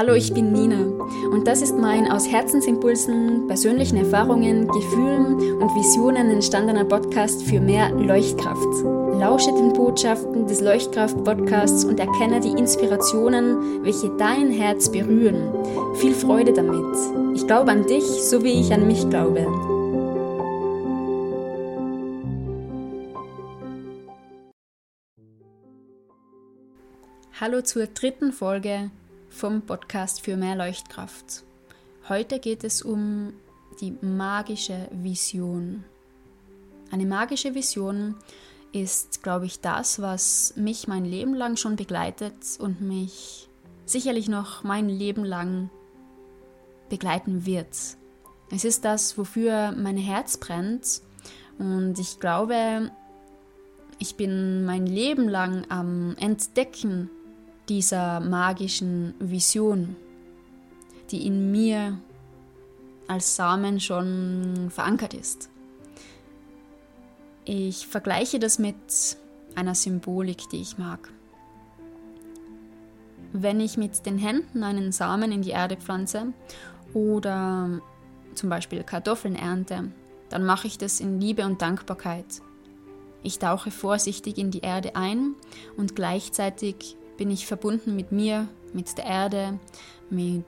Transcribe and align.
Hallo, 0.00 0.14
ich 0.14 0.32
bin 0.32 0.50
Nina 0.50 0.78
und 1.30 1.46
das 1.46 1.60
ist 1.60 1.76
mein 1.76 2.10
aus 2.10 2.26
Herzensimpulsen, 2.26 3.46
persönlichen 3.46 3.98
Erfahrungen, 3.98 4.66
Gefühlen 4.66 5.34
und 5.60 5.76
Visionen 5.76 6.30
entstandener 6.30 6.86
Podcast 6.86 7.42
für 7.42 7.60
mehr 7.60 7.90
Leuchtkraft. 7.90 8.82
Lausche 9.20 9.52
den 9.52 9.74
Botschaften 9.74 10.46
des 10.46 10.62
Leuchtkraft-Podcasts 10.62 11.84
und 11.84 12.00
erkenne 12.00 12.40
die 12.40 12.58
Inspirationen, 12.58 13.84
welche 13.84 14.08
dein 14.16 14.50
Herz 14.50 14.90
berühren. 14.90 15.52
Viel 15.96 16.14
Freude 16.14 16.54
damit. 16.54 16.96
Ich 17.36 17.46
glaube 17.46 17.70
an 17.70 17.86
dich, 17.86 18.04
so 18.04 18.42
wie 18.42 18.58
ich 18.58 18.72
an 18.72 18.86
mich 18.86 19.06
glaube. 19.10 19.46
Hallo 27.38 27.60
zur 27.60 27.86
dritten 27.86 28.32
Folge 28.32 28.90
vom 29.30 29.62
Podcast 29.62 30.20
für 30.20 30.36
mehr 30.36 30.56
Leuchtkraft. 30.56 31.44
Heute 32.08 32.40
geht 32.40 32.64
es 32.64 32.82
um 32.82 33.32
die 33.80 33.92
magische 34.02 34.88
Vision. 34.90 35.84
Eine 36.90 37.06
magische 37.06 37.54
Vision 37.54 38.16
ist, 38.72 39.22
glaube 39.22 39.46
ich, 39.46 39.60
das, 39.60 40.02
was 40.02 40.54
mich 40.56 40.88
mein 40.88 41.04
Leben 41.04 41.34
lang 41.34 41.56
schon 41.56 41.76
begleitet 41.76 42.34
und 42.58 42.80
mich 42.80 43.48
sicherlich 43.86 44.28
noch 44.28 44.64
mein 44.64 44.88
Leben 44.88 45.24
lang 45.24 45.70
begleiten 46.88 47.46
wird. 47.46 47.76
Es 48.50 48.64
ist 48.64 48.84
das, 48.84 49.16
wofür 49.16 49.72
mein 49.72 49.96
Herz 49.96 50.36
brennt 50.36 51.02
und 51.58 51.98
ich 51.98 52.18
glaube, 52.18 52.90
ich 53.98 54.16
bin 54.16 54.64
mein 54.64 54.86
Leben 54.86 55.28
lang 55.28 55.64
am 55.68 56.16
Entdecken 56.18 57.10
dieser 57.70 58.18
magischen 58.18 59.14
Vision, 59.20 59.94
die 61.10 61.24
in 61.24 61.52
mir 61.52 61.96
als 63.06 63.36
Samen 63.36 63.78
schon 63.78 64.70
verankert 64.70 65.14
ist. 65.14 65.50
Ich 67.44 67.86
vergleiche 67.86 68.40
das 68.40 68.58
mit 68.58 68.76
einer 69.54 69.76
Symbolik, 69.76 70.48
die 70.50 70.60
ich 70.60 70.78
mag. 70.78 71.12
Wenn 73.32 73.60
ich 73.60 73.76
mit 73.76 74.04
den 74.04 74.18
Händen 74.18 74.64
einen 74.64 74.90
Samen 74.90 75.30
in 75.30 75.42
die 75.42 75.50
Erde 75.50 75.76
pflanze 75.76 76.32
oder 76.92 77.80
zum 78.34 78.50
Beispiel 78.50 78.82
Kartoffeln 78.82 79.36
ernte, 79.36 79.92
dann 80.28 80.44
mache 80.44 80.66
ich 80.66 80.76
das 80.76 80.98
in 80.98 81.20
Liebe 81.20 81.46
und 81.46 81.62
Dankbarkeit. 81.62 82.42
Ich 83.22 83.38
tauche 83.38 83.70
vorsichtig 83.70 84.38
in 84.38 84.50
die 84.50 84.60
Erde 84.60 84.96
ein 84.96 85.34
und 85.76 85.94
gleichzeitig 85.94 86.96
bin 87.20 87.30
ich 87.30 87.46
verbunden 87.46 87.96
mit 87.96 88.12
mir, 88.12 88.48
mit 88.72 88.96
der 88.96 89.04
Erde, 89.04 89.58
mit 90.08 90.46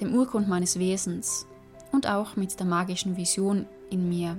dem 0.00 0.14
Urgrund 0.14 0.48
meines 0.48 0.78
Wesens 0.78 1.46
und 1.92 2.06
auch 2.06 2.34
mit 2.34 2.58
der 2.58 2.64
magischen 2.64 3.18
Vision 3.18 3.66
in 3.90 4.08
mir. 4.08 4.38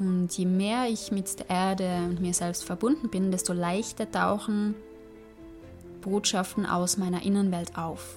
Und 0.00 0.36
je 0.36 0.46
mehr 0.46 0.88
ich 0.88 1.12
mit 1.12 1.38
der 1.38 1.48
Erde 1.48 2.08
und 2.08 2.20
mir 2.20 2.34
selbst 2.34 2.64
verbunden 2.64 3.08
bin, 3.08 3.30
desto 3.30 3.52
leichter 3.52 4.10
tauchen 4.10 4.74
Botschaften 6.00 6.66
aus 6.66 6.96
meiner 6.96 7.22
Innenwelt 7.22 7.78
auf. 7.78 8.16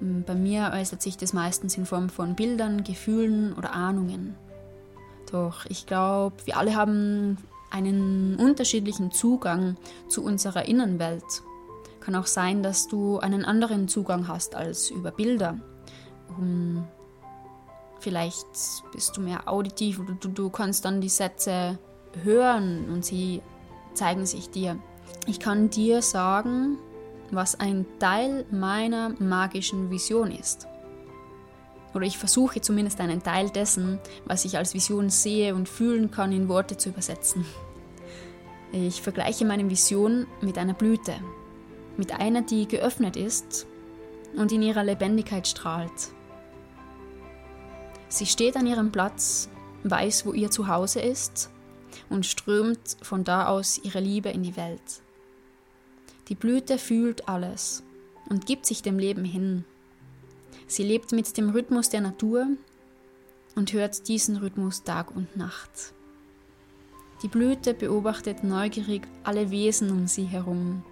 Bei 0.00 0.34
mir 0.34 0.72
äußert 0.74 1.00
sich 1.00 1.16
das 1.16 1.32
meistens 1.32 1.78
in 1.78 1.86
Form 1.86 2.08
von 2.08 2.34
Bildern, 2.34 2.82
Gefühlen 2.82 3.52
oder 3.52 3.72
Ahnungen. 3.72 4.34
Doch 5.30 5.64
ich 5.66 5.86
glaube, 5.86 6.34
wir 6.44 6.56
alle 6.56 6.74
haben 6.74 7.38
einen 7.74 8.36
unterschiedlichen 8.36 9.10
Zugang 9.10 9.76
zu 10.06 10.22
unserer 10.22 10.66
Innenwelt. 10.66 11.42
Kann 12.00 12.14
auch 12.14 12.26
sein, 12.26 12.62
dass 12.62 12.86
du 12.86 13.18
einen 13.18 13.44
anderen 13.44 13.88
Zugang 13.88 14.28
hast 14.28 14.54
als 14.54 14.90
über 14.90 15.10
Bilder. 15.10 15.58
Um, 16.38 16.84
vielleicht 17.98 18.46
bist 18.92 19.16
du 19.16 19.20
mehr 19.20 19.48
auditiv 19.48 19.98
oder 19.98 20.14
du, 20.14 20.28
du 20.28 20.50
kannst 20.50 20.84
dann 20.84 21.00
die 21.00 21.08
Sätze 21.08 21.78
hören 22.22 22.88
und 22.92 23.04
sie 23.04 23.42
zeigen 23.94 24.24
sich 24.24 24.50
dir. 24.50 24.78
Ich 25.26 25.40
kann 25.40 25.68
dir 25.68 26.00
sagen, 26.00 26.78
was 27.32 27.58
ein 27.58 27.86
Teil 27.98 28.46
meiner 28.52 29.14
magischen 29.18 29.90
Vision 29.90 30.30
ist. 30.30 30.68
Oder 31.94 32.06
ich 32.06 32.18
versuche 32.18 32.60
zumindest 32.60 33.00
einen 33.00 33.22
Teil 33.22 33.50
dessen, 33.50 34.00
was 34.24 34.44
ich 34.44 34.58
als 34.58 34.74
Vision 34.74 35.10
sehe 35.10 35.54
und 35.54 35.68
fühlen 35.68 36.10
kann, 36.10 36.32
in 36.32 36.48
Worte 36.48 36.76
zu 36.76 36.88
übersetzen. 36.88 37.46
Ich 38.72 39.02
vergleiche 39.02 39.44
meine 39.44 39.70
Vision 39.70 40.26
mit 40.40 40.58
einer 40.58 40.74
Blüte, 40.74 41.14
mit 41.96 42.12
einer, 42.12 42.42
die 42.42 42.66
geöffnet 42.66 43.16
ist 43.16 43.66
und 44.36 44.50
in 44.50 44.62
ihrer 44.62 44.82
Lebendigkeit 44.82 45.46
strahlt. 45.46 46.10
Sie 48.08 48.26
steht 48.26 48.56
an 48.56 48.66
ihrem 48.66 48.90
Platz, 48.90 49.48
weiß, 49.84 50.26
wo 50.26 50.32
ihr 50.32 50.50
Zuhause 50.50 51.00
ist 51.00 51.50
und 52.10 52.26
strömt 52.26 52.96
von 53.02 53.22
da 53.22 53.46
aus 53.46 53.78
ihre 53.82 54.00
Liebe 54.00 54.30
in 54.30 54.42
die 54.42 54.56
Welt. 54.56 55.02
Die 56.28 56.34
Blüte 56.34 56.78
fühlt 56.78 57.28
alles 57.28 57.82
und 58.28 58.46
gibt 58.46 58.66
sich 58.66 58.82
dem 58.82 58.98
Leben 58.98 59.24
hin. 59.24 59.64
Sie 60.66 60.82
lebt 60.82 61.12
mit 61.12 61.36
dem 61.36 61.50
Rhythmus 61.50 61.90
der 61.90 62.00
Natur 62.00 62.46
und 63.54 63.72
hört 63.72 64.08
diesen 64.08 64.36
Rhythmus 64.36 64.82
Tag 64.82 65.14
und 65.14 65.36
Nacht. 65.36 65.92
Die 67.22 67.28
Blüte 67.28 67.74
beobachtet 67.74 68.44
neugierig 68.44 69.06
alle 69.22 69.50
Wesen 69.50 69.90
um 69.90 70.06
sie 70.06 70.24
herum. 70.24 70.82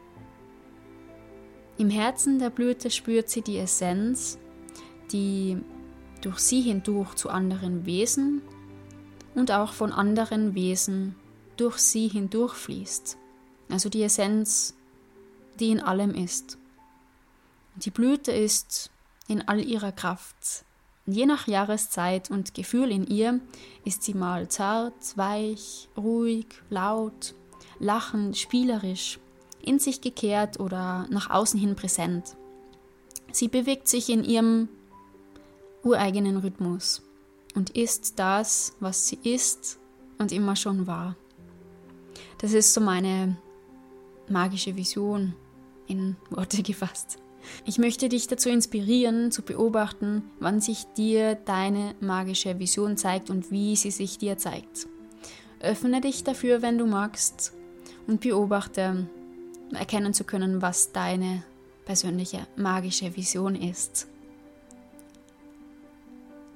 Im 1.78 1.90
Herzen 1.90 2.38
der 2.38 2.50
Blüte 2.50 2.90
spürt 2.90 3.28
sie 3.28 3.42
die 3.42 3.58
Essenz, 3.58 4.38
die 5.10 5.58
durch 6.20 6.38
sie 6.38 6.60
hindurch 6.60 7.14
zu 7.14 7.28
anderen 7.28 7.84
Wesen 7.86 8.42
und 9.34 9.50
auch 9.50 9.72
von 9.72 9.92
anderen 9.92 10.54
Wesen 10.54 11.16
durch 11.56 11.78
sie 11.78 12.08
hindurchfließt. 12.08 13.18
Also 13.68 13.88
die 13.88 14.02
Essenz, 14.02 14.74
die 15.58 15.70
in 15.70 15.80
allem 15.80 16.14
ist. 16.14 16.56
Die 17.76 17.90
Blüte 17.90 18.32
ist 18.32 18.91
in 19.28 19.46
all 19.48 19.60
ihrer 19.60 19.92
Kraft, 19.92 20.64
Je 21.06 21.26
nach 21.26 21.48
Jahreszeit 21.48 22.30
und 22.30 22.54
Gefühl 22.54 22.92
in 22.92 23.06
ihr 23.06 23.40
ist 23.84 24.04
sie 24.04 24.14
mal 24.14 24.48
zart, 24.48 25.16
weich, 25.16 25.88
ruhig, 25.96 26.46
laut, 26.70 27.34
lachend, 27.80 28.36
spielerisch, 28.38 29.18
in 29.60 29.80
sich 29.80 30.00
gekehrt 30.00 30.60
oder 30.60 31.06
nach 31.10 31.28
außen 31.30 31.58
hin 31.58 31.74
präsent. 31.74 32.36
Sie 33.32 33.48
bewegt 33.48 33.88
sich 33.88 34.10
in 34.10 34.22
ihrem 34.22 34.68
ureigenen 35.82 36.36
Rhythmus 36.36 37.02
und 37.56 37.70
ist 37.70 38.20
das, 38.20 38.74
was 38.78 39.08
sie 39.08 39.18
ist 39.24 39.78
und 40.18 40.30
immer 40.30 40.54
schon 40.54 40.86
war. 40.86 41.16
Das 42.38 42.52
ist 42.52 42.72
so 42.72 42.80
meine 42.80 43.36
magische 44.28 44.76
Vision 44.76 45.34
in 45.88 46.16
Worte 46.30 46.62
gefasst. 46.62 47.18
Ich 47.64 47.78
möchte 47.78 48.08
dich 48.08 48.26
dazu 48.28 48.48
inspirieren, 48.48 49.30
zu 49.32 49.42
beobachten, 49.42 50.22
wann 50.40 50.60
sich 50.60 50.84
dir 50.96 51.34
deine 51.34 51.94
magische 52.00 52.58
Vision 52.58 52.96
zeigt 52.96 53.30
und 53.30 53.50
wie 53.50 53.76
sie 53.76 53.90
sich 53.90 54.18
dir 54.18 54.38
zeigt. 54.38 54.86
Öffne 55.60 56.00
dich 56.00 56.24
dafür, 56.24 56.62
wenn 56.62 56.78
du 56.78 56.86
magst, 56.86 57.52
und 58.06 58.20
beobachte, 58.20 59.06
erkennen 59.72 60.12
zu 60.12 60.24
können, 60.24 60.60
was 60.60 60.92
deine 60.92 61.44
persönliche 61.84 62.46
magische 62.56 63.16
Vision 63.16 63.54
ist. 63.54 64.08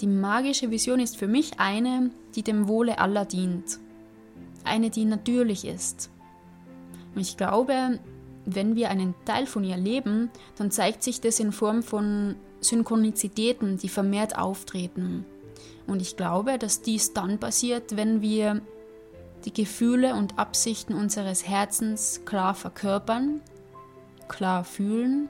Die 0.01 0.07
magische 0.07 0.71
Vision 0.71 1.01
ist 1.01 1.17
für 1.17 1.27
mich 1.27 1.59
eine, 1.59 2.11
die 2.35 2.43
dem 2.43 2.69
Wohle 2.69 2.99
aller 2.99 3.25
dient. 3.25 3.79
Eine, 4.65 4.91
die 4.91 5.05
natürlich 5.05 5.65
ist. 5.65 6.11
Und 7.15 7.23
ich 7.23 7.37
glaube, 7.37 7.99
wenn 8.47 8.77
wir 8.77 8.91
einen 8.91 9.15
Teil 9.25 9.47
von 9.47 9.65
ihr 9.65 9.77
leben, 9.77 10.31
dann 10.57 10.71
zeigt 10.71 11.03
sich 11.03 11.21
das 11.21 11.41
in 11.41 11.53
Form 11.53 11.83
von 11.83 12.37
Synchronizitäten, 12.60 13.77
die 13.77 13.89
vermehrt 13.89 14.39
auftreten. 14.39 15.27
Und 15.87 16.01
ich 16.01 16.16
glaube, 16.16 16.59
dass 16.59 16.81
dies 16.81 17.13
dann 17.13 17.39
passiert, 17.39 17.97
wenn 17.97 18.22
wir 18.22 18.63
die 19.45 19.53
Gefühle 19.53 20.15
und 20.15 20.39
Absichten 20.39 20.95
unseres 20.95 21.47
Herzens 21.47 22.22
klar 22.25 22.54
verkörpern, 22.54 23.41
klar 24.28 24.65
fühlen, 24.65 25.28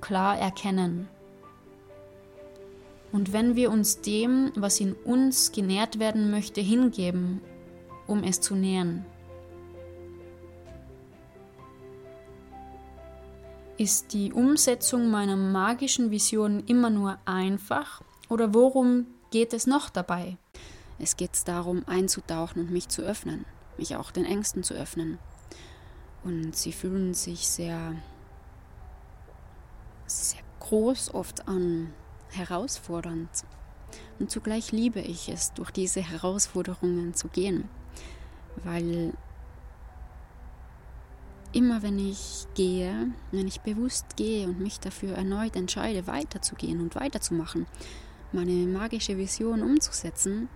klar 0.00 0.38
erkennen. 0.38 1.08
Und 3.12 3.32
wenn 3.32 3.54
wir 3.54 3.70
uns 3.70 4.00
dem, 4.00 4.50
was 4.56 4.80
in 4.80 4.92
uns 4.92 5.52
genährt 5.52 6.00
werden 6.00 6.30
möchte, 6.30 6.60
hingeben, 6.60 7.40
um 8.06 8.24
es 8.24 8.40
zu 8.40 8.56
nähren. 8.56 9.06
Ist 13.76 14.12
die 14.12 14.32
Umsetzung 14.32 15.10
meiner 15.10 15.36
magischen 15.36 16.12
Vision 16.12 16.62
immer 16.66 16.90
nur 16.90 17.18
einfach 17.24 18.02
oder 18.28 18.54
worum 18.54 19.06
geht 19.32 19.52
es 19.52 19.66
noch 19.66 19.90
dabei? 19.90 20.36
Es 21.00 21.16
geht 21.16 21.32
darum, 21.46 21.82
einzutauchen 21.86 22.62
und 22.62 22.70
mich 22.70 22.88
zu 22.88 23.02
öffnen, 23.02 23.44
mich 23.76 23.96
auch 23.96 24.12
den 24.12 24.26
Ängsten 24.26 24.62
zu 24.62 24.74
öffnen. 24.74 25.18
Und 26.22 26.54
sie 26.54 26.72
fühlen 26.72 27.14
sich 27.14 27.48
sehr 27.48 27.96
groß 30.60 31.12
oft 31.12 31.48
an, 31.48 31.92
herausfordernd. 32.30 33.28
Und 34.20 34.30
zugleich 34.30 34.70
liebe 34.70 35.00
ich 35.00 35.28
es, 35.28 35.52
durch 35.52 35.72
diese 35.72 36.00
Herausforderungen 36.00 37.14
zu 37.14 37.26
gehen, 37.28 37.68
weil 38.62 39.12
immer 41.54 41.82
wenn 41.82 41.98
ich 41.98 42.46
gehe, 42.54 43.08
wenn 43.30 43.46
ich 43.46 43.60
bewusst 43.60 44.16
gehe 44.16 44.46
und 44.46 44.60
mich 44.60 44.80
dafür 44.80 45.14
erneut 45.14 45.54
entscheide, 45.56 46.06
weiterzugehen 46.06 46.80
und 46.80 46.96
weiterzumachen, 46.96 47.66
meine 48.32 48.66
magische 48.66 49.16
Vision 49.16 49.62
umzusetzen, 49.62 50.48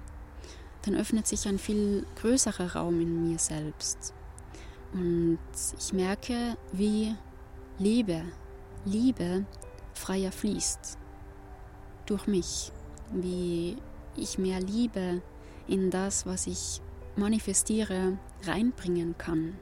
dann 0.83 0.97
öffnet 0.97 1.27
sich 1.27 1.47
ein 1.47 1.59
viel 1.59 2.05
größerer 2.17 2.75
Raum 2.75 3.01
in 3.01 3.29
mir 3.29 3.39
selbst. 3.39 4.13
Und 4.93 5.39
ich 5.79 5.93
merke, 5.93 6.57
wie 6.73 7.15
Liebe, 7.79 8.23
Liebe 8.85 9.45
freier 9.95 10.33
fließt 10.33 10.99
durch 12.07 12.27
mich, 12.27 12.73
wie 13.13 13.77
ich 14.17 14.39
mehr 14.39 14.61
Liebe 14.61 15.23
in 15.69 15.91
das, 15.91 16.27
was 16.27 16.47
ich 16.47 16.81
manifestiere, 17.17 18.19
reinbringen 18.45 19.17
kann, 19.19 19.57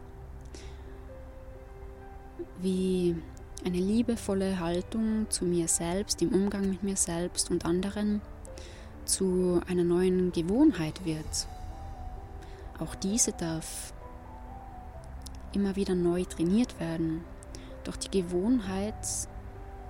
wie 2.61 3.17
eine 3.65 3.79
liebevolle 3.79 4.61
Haltung 4.61 5.27
zu 5.29 5.45
mir 5.45 5.69
selbst, 5.69 6.23
im 6.23 6.33
Umgang 6.33 6.69
mit 6.69 6.83
mir 6.83 6.97
selbst 6.97 7.51
und 7.51 7.65
anderen 7.65 8.21
zu 9.05 9.61
einer 9.67 9.85
neuen 9.85 10.33
Gewohnheit 10.33 11.05
wird. 11.05 11.49
Auch 12.79 12.95
diese 12.95 13.33
darf 13.33 13.93
immer 15.53 15.77
wieder 15.77 15.95
neu 15.95 16.25
trainiert 16.25 16.79
werden. 16.79 17.25
Doch 17.85 17.97
die 17.97 18.11
Gewohnheit, 18.11 18.95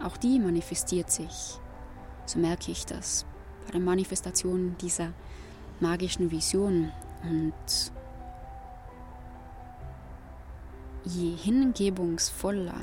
auch 0.02 0.16
die 0.16 0.38
manifestiert 0.38 1.10
sich. 1.10 1.58
So 2.26 2.38
merke 2.38 2.70
ich 2.70 2.86
das 2.86 3.26
bei 3.64 3.72
der 3.72 3.80
Manifestation 3.80 4.76
dieser 4.80 5.12
magischen 5.80 6.30
Vision. 6.30 6.92
Und 7.22 7.92
je 11.06 11.36
hingebungsvoller 11.36 12.80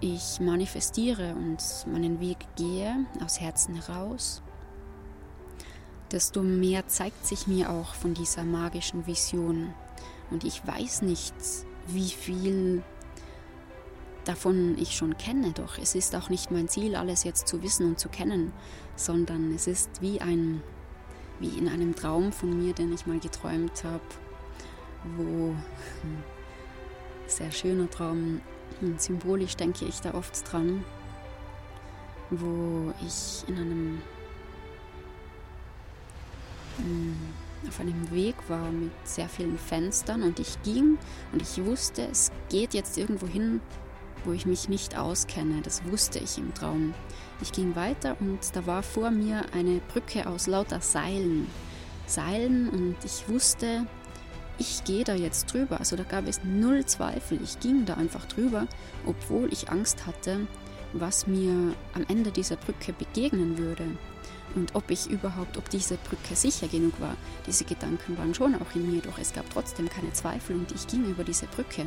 ich 0.00 0.40
manifestiere 0.40 1.34
und 1.34 1.62
meinen 1.86 2.20
Weg 2.20 2.38
gehe 2.56 3.06
aus 3.24 3.40
Herzen 3.40 3.74
heraus, 3.74 4.42
desto 6.10 6.42
mehr 6.42 6.86
zeigt 6.88 7.26
sich 7.26 7.46
mir 7.46 7.70
auch 7.70 7.94
von 7.94 8.14
dieser 8.14 8.44
magischen 8.44 9.06
Vision. 9.06 9.74
Und 10.30 10.44
ich 10.44 10.66
weiß 10.66 11.02
nicht, 11.02 11.34
wie 11.86 12.08
viel 12.10 12.82
davon 14.24 14.76
ich 14.78 14.96
schon 14.96 15.16
kenne, 15.16 15.52
doch 15.52 15.78
es 15.78 15.94
ist 15.94 16.14
auch 16.14 16.30
nicht 16.30 16.50
mein 16.50 16.68
Ziel, 16.68 16.94
alles 16.96 17.24
jetzt 17.24 17.48
zu 17.48 17.62
wissen 17.62 17.86
und 17.86 17.98
zu 17.98 18.08
kennen, 18.08 18.52
sondern 18.94 19.52
es 19.52 19.66
ist 19.66 20.00
wie 20.00 20.20
ein, 20.20 20.62
wie 21.40 21.58
in 21.58 21.68
einem 21.68 21.94
Traum 21.94 22.32
von 22.32 22.56
mir, 22.56 22.72
den 22.72 22.92
ich 22.92 23.06
mal 23.06 23.18
geträumt 23.18 23.82
habe, 23.84 24.02
wo 25.16 25.22
hm, 25.22 26.22
sehr 27.36 27.52
schöner 27.52 27.88
Traum, 27.90 28.40
hm, 28.80 28.98
symbolisch 28.98 29.56
denke 29.56 29.84
ich 29.84 30.00
da 30.00 30.14
oft 30.14 30.50
dran, 30.50 30.84
wo 32.30 32.92
ich 33.06 33.48
in 33.48 33.56
einem 33.56 34.02
hm, 36.78 37.16
auf 37.68 37.80
einem 37.80 38.10
Weg 38.10 38.34
war 38.48 38.70
mit 38.70 38.90
sehr 39.04 39.28
vielen 39.28 39.58
Fenstern 39.58 40.22
und 40.22 40.40
ich 40.40 40.60
ging 40.62 40.98
und 41.32 41.42
ich 41.42 41.64
wusste, 41.64 42.02
es 42.10 42.32
geht 42.48 42.74
jetzt 42.74 42.98
irgendwo 42.98 43.26
hin, 43.26 43.60
wo 44.24 44.32
ich 44.32 44.46
mich 44.46 44.68
nicht 44.68 44.96
auskenne. 44.98 45.62
Das 45.62 45.84
wusste 45.84 46.18
ich 46.18 46.38
im 46.38 46.54
Traum. 46.54 46.94
Ich 47.40 47.52
ging 47.52 47.74
weiter 47.74 48.16
und 48.20 48.38
da 48.54 48.66
war 48.66 48.82
vor 48.82 49.10
mir 49.10 49.44
eine 49.52 49.80
Brücke 49.92 50.26
aus 50.26 50.46
lauter 50.46 50.80
Seilen. 50.80 51.46
Seilen 52.06 52.68
und 52.68 52.96
ich 53.04 53.28
wusste, 53.28 53.86
ich 54.58 54.84
gehe 54.84 55.04
da 55.04 55.14
jetzt 55.14 55.52
drüber. 55.52 55.78
Also 55.78 55.96
da 55.96 56.02
gab 56.02 56.26
es 56.28 56.40
null 56.44 56.84
Zweifel. 56.86 57.38
Ich 57.42 57.60
ging 57.60 57.84
da 57.84 57.94
einfach 57.94 58.26
drüber, 58.26 58.66
obwohl 59.06 59.52
ich 59.52 59.70
Angst 59.70 60.06
hatte, 60.06 60.46
was 60.92 61.26
mir 61.26 61.74
am 61.94 62.04
Ende 62.08 62.30
dieser 62.30 62.56
Brücke 62.56 62.92
begegnen 62.92 63.58
würde 63.58 63.84
und 64.54 64.74
ob 64.74 64.90
ich 64.90 65.08
überhaupt, 65.08 65.56
ob 65.56 65.68
diese 65.70 65.96
Brücke 65.96 66.34
sicher 66.34 66.68
genug 66.68 67.00
war. 67.00 67.16
Diese 67.46 67.64
Gedanken 67.64 68.18
waren 68.18 68.34
schon 68.34 68.54
auch 68.54 68.74
in 68.74 68.92
mir, 68.92 69.00
doch 69.00 69.18
es 69.18 69.32
gab 69.32 69.48
trotzdem 69.50 69.88
keine 69.88 70.12
Zweifel 70.12 70.56
und 70.56 70.70
ich 70.72 70.86
ging 70.86 71.04
über 71.06 71.24
diese 71.24 71.46
Brücke 71.46 71.86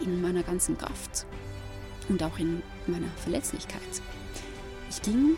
in 0.00 0.22
meiner 0.22 0.42
ganzen 0.42 0.78
Kraft 0.78 1.26
und 2.08 2.22
auch 2.22 2.38
in 2.38 2.62
meiner 2.86 3.08
Verletzlichkeit. 3.16 3.80
Ich 4.90 5.02
ging 5.02 5.36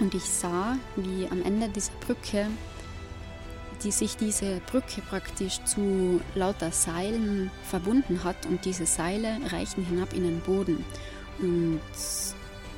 und 0.00 0.14
ich 0.14 0.24
sah, 0.24 0.76
wie 0.96 1.26
am 1.28 1.42
Ende 1.42 1.68
dieser 1.68 1.92
Brücke, 2.06 2.46
die 3.84 3.90
sich 3.90 4.16
diese 4.16 4.60
Brücke 4.70 5.02
praktisch 5.02 5.62
zu 5.64 6.20
lauter 6.34 6.70
Seilen 6.70 7.50
verbunden 7.64 8.24
hat 8.24 8.46
und 8.46 8.64
diese 8.64 8.86
Seile 8.86 9.38
reichten 9.50 9.84
hinab 9.84 10.12
in 10.14 10.24
den 10.24 10.40
Boden. 10.40 10.84
Und 11.40 11.80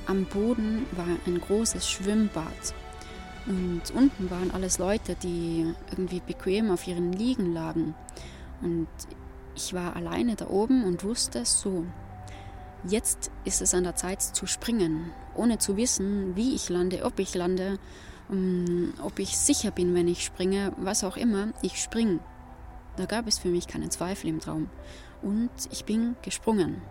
am 0.07 0.25
Boden 0.27 0.87
war 0.93 1.07
ein 1.27 1.41
großes 1.41 1.89
Schwimmbad 1.89 2.75
und 3.47 3.83
unten 3.95 4.31
waren 4.31 4.51
alles 4.51 4.79
Leute, 4.79 5.17
die 5.23 5.67
irgendwie 5.91 6.21
bequem 6.21 6.71
auf 6.71 6.87
ihren 6.87 7.13
Liegen 7.13 7.53
lagen. 7.53 7.95
Und 8.63 8.89
ich 9.55 9.75
war 9.75 9.97
alleine 9.97 10.37
da 10.37 10.49
oben 10.49 10.85
und 10.85 11.05
wusste, 11.05 11.45
so, 11.45 11.85
jetzt 12.85 13.31
ist 13.45 13.61
es 13.61 13.75
an 13.75 13.85
der 13.85 13.97
Zeit 13.97 14.23
zu 14.23 14.47
springen, 14.47 15.13
ohne 15.35 15.59
zu 15.59 15.77
wissen, 15.77 16.35
wie 16.37 16.55
ich 16.55 16.69
lande, 16.71 17.05
ob 17.05 17.19
ich 17.19 17.35
lande, 17.35 17.79
ob 19.03 19.19
ich 19.19 19.37
sicher 19.37 19.71
bin, 19.71 19.95
wenn 19.95 20.09
ich 20.09 20.25
springe, 20.25 20.73
was 20.77 21.05
auch 21.05 21.17
immer, 21.17 21.49
ich 21.63 21.77
spring. 21.81 22.21
Da 22.97 23.07
gab 23.07 23.27
es 23.27 23.39
für 23.39 23.49
mich 23.49 23.67
keinen 23.67 23.91
Zweifel 23.91 24.29
im 24.29 24.41
Traum. 24.41 24.71
Und 25.23 25.51
ich 25.71 25.85
bin 25.85 26.17
gesprungen. 26.23 26.83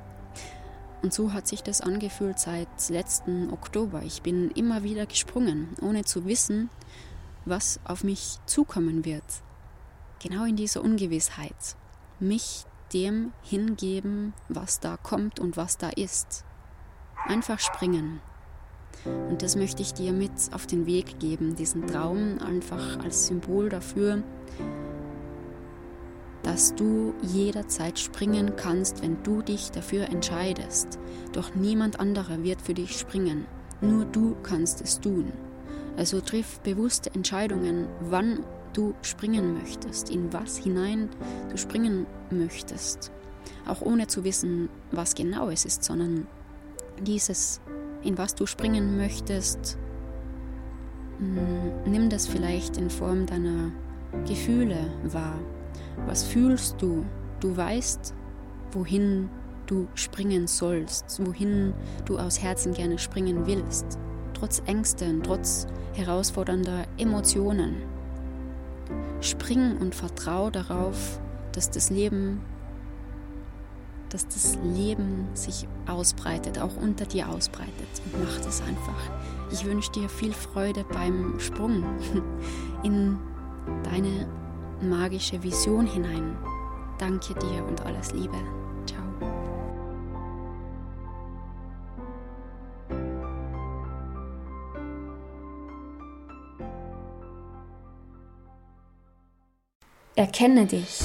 Und 1.02 1.14
so 1.14 1.34
hat 1.34 1.48
sich 1.48 1.64
das 1.64 1.82
angefühlt 1.82 2.40
seit 2.40 2.90
letzten 2.90 3.52
Oktober. 3.52 4.04
Ich 4.04 4.22
bin 4.22 4.52
immer 4.52 4.84
wieder 4.84 5.06
gesprungen, 5.06 5.70
ohne 5.82 6.06
zu 6.06 6.26
wissen, 6.26 6.70
was 7.46 7.80
auf 7.84 8.04
mich 8.04 8.40
zukommen 8.46 9.04
wird. 9.04 9.24
Genau 10.20 10.46
in 10.46 10.56
dieser 10.56 10.82
Ungewissheit. 10.82 11.76
Mich 12.20 12.66
dem 12.94 13.34
hingeben, 13.42 14.34
was 14.48 14.80
da 14.80 14.98
kommt 14.98 15.40
und 15.40 15.58
was 15.58 15.78
da 15.78 15.90
ist. 15.90 16.46
Einfach 17.26 17.60
springen. 17.60 18.22
Und 19.06 19.42
das 19.42 19.56
möchte 19.56 19.82
ich 19.82 19.94
dir 19.94 20.14
mit 20.14 20.32
auf 20.52 20.66
den 20.66 20.86
Weg 20.86 21.20
geben, 21.20 21.56
diesen 21.56 21.88
Traum 21.88 22.40
einfach 22.40 23.00
als 23.04 23.28
Symbol 23.28 23.70
dafür, 23.70 24.24
dass 26.44 26.76
du 26.76 27.14
jederzeit 27.22 27.98
springen 27.98 28.56
kannst, 28.56 29.02
wenn 29.02 29.24
du 29.24 29.42
dich 29.42 29.72
dafür 29.72 30.10
entscheidest. 30.10 31.00
Doch 31.32 31.56
niemand 31.56 32.00
anderer 32.00 32.44
wird 32.44 32.62
für 32.62 32.74
dich 32.74 32.98
springen. 32.98 33.46
Nur 33.82 34.06
du 34.06 34.36
kannst 34.44 34.82
es 34.82 35.00
tun. 35.00 35.32
Also 35.98 36.22
triff 36.22 36.60
bewusste 36.60 37.14
Entscheidungen, 37.14 37.88
wann 38.02 38.40
du 38.74 38.94
springen 39.02 39.54
möchtest, 39.54 40.10
in 40.10 40.34
was 40.34 40.58
hinein 40.58 41.10
du 41.50 41.58
springen 41.58 42.06
möchtest. 42.30 43.12
Auch 43.68 43.82
ohne 43.82 44.08
zu 44.08 44.24
wissen, 44.24 44.70
was 44.92 45.16
genau 45.16 45.50
es 45.50 45.66
ist, 45.66 45.84
sondern 45.84 46.28
dieses, 47.02 47.62
in 48.04 48.18
was 48.18 48.36
du 48.36 48.46
springen 48.46 48.98
möchtest, 48.98 49.78
mm, 51.20 51.90
nimm 51.90 52.10
das 52.10 52.28
vielleicht 52.28 52.78
in 52.78 52.90
Form 52.90 53.26
deiner 53.26 53.72
Gefühle 54.28 54.78
wahr. 55.04 55.40
Was 56.06 56.24
fühlst 56.24 56.82
du? 56.82 57.06
Du 57.40 57.56
weißt, 57.56 58.14
wohin 58.72 59.30
du 59.66 59.88
springen 59.96 60.48
sollst, 60.48 61.26
wohin 61.26 61.74
du 62.06 62.18
aus 62.18 62.42
Herzen 62.42 62.74
gerne 62.74 63.00
springen 63.00 63.46
willst, 63.46 63.98
trotz 64.34 64.62
Ängsten, 64.66 65.24
trotz 65.24 65.68
herausfordernder 65.94 66.86
Emotionen. 66.98 67.76
Spring 69.22 69.78
und 69.78 69.96
vertrau 69.96 70.50
darauf, 70.50 71.20
dass 71.54 71.70
das 71.70 71.90
Leben 71.90 72.42
dass 74.14 74.28
das 74.28 74.58
Leben 74.64 75.28
sich 75.34 75.68
ausbreitet, 75.88 76.60
auch 76.60 76.76
unter 76.78 77.06
dir 77.06 77.28
ausbreitet. 77.30 77.74
Und 78.06 78.24
mach 78.24 78.46
das 78.46 78.62
einfach. 78.62 79.00
Ich 79.52 79.66
wünsche 79.66 79.92
dir 79.92 80.08
viel 80.08 80.34
Freude 80.34 80.86
beim 80.92 81.40
Sprung 81.40 81.84
in 82.84 83.18
deine 83.84 84.28
magische 84.82 85.42
Vision 85.42 85.88
hinein. 85.88 86.38
Danke 87.00 87.34
dir 87.34 87.66
und 87.66 87.82
alles 87.86 88.14
Liebe. 88.14 88.38
Ciao. 88.86 89.04
Erkenne 100.16 100.68
dich. 100.68 101.02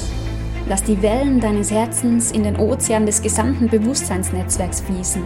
Lass 0.68 0.82
die 0.82 1.00
Wellen 1.00 1.40
deines 1.40 1.70
Herzens 1.70 2.30
in 2.30 2.42
den 2.42 2.56
Ozean 2.56 3.06
des 3.06 3.22
gesamten 3.22 3.68
Bewusstseinsnetzwerks 3.68 4.82
fließen. 4.82 5.22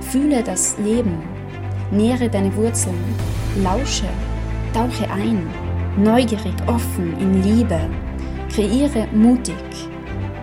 Fühle 0.00 0.44
das 0.44 0.78
Leben. 0.78 1.18
Nähre 1.90 2.28
deine 2.28 2.54
Wurzeln, 2.54 2.94
lausche, 3.60 4.06
tauche 4.72 5.10
ein, 5.10 5.48
neugierig, 5.96 6.54
offen, 6.68 7.18
in 7.18 7.42
Liebe. 7.42 7.80
Kreiere 8.54 9.08
mutig, 9.12 9.54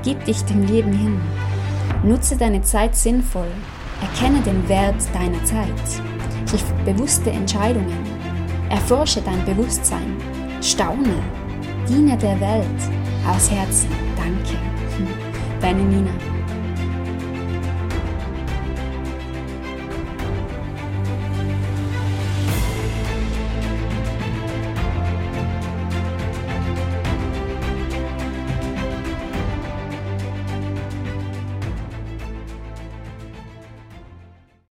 gib 0.04 0.26
dich 0.26 0.44
dem 0.44 0.66
Leben 0.66 0.92
hin. 0.92 1.22
Nutze 2.04 2.36
deine 2.36 2.62
Zeit 2.62 2.94
sinnvoll, 2.94 3.48
erkenne 4.02 4.42
den 4.42 4.68
Wert 4.68 5.02
deiner 5.14 5.44
Zeit. 5.46 5.70
Triff 6.46 6.66
bewusste 6.84 7.32
Entscheidungen, 7.32 8.04
erforsche 8.70 9.22
dein 9.22 9.46
Bewusstsein, 9.46 10.18
staune, 10.62 11.22
diene 11.88 12.18
der 12.18 12.40
Welt 12.42 12.82
aus 13.28 13.50
Herzen. 13.50 14.05
Danke. 14.26 14.58
Deine 15.62 15.84
Nina. 15.84 16.35